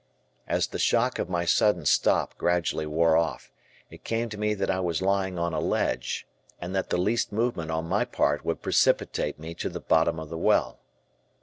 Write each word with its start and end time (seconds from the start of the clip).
As 0.47 0.65
the 0.65 0.79
shock 0.79 1.19
of 1.19 1.29
my 1.29 1.45
sudden 1.45 1.85
stop 1.85 2.35
gradually 2.35 2.87
wore 2.87 3.15
off, 3.15 3.51
it 3.91 4.03
came 4.03 4.29
to 4.29 4.37
me 4.39 4.55
that 4.55 4.71
I 4.71 4.79
was 4.79 4.99
lying 4.99 5.37
on 5.37 5.53
a 5.53 5.59
ledge 5.59 6.25
and 6.59 6.73
that 6.75 6.89
the 6.89 6.97
least 6.97 7.31
movement 7.31 7.69
on 7.69 7.85
my 7.85 8.05
part 8.05 8.43
would 8.43 8.63
precipitate 8.63 9.37
me 9.37 9.53
to 9.53 9.69
the 9.69 9.79
bottom 9.79 10.19
of 10.19 10.29
the 10.29 10.39
well. 10.39 10.79